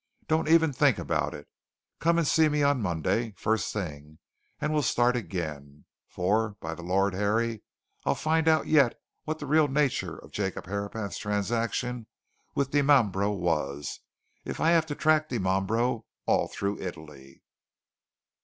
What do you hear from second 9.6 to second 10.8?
nature of Jacob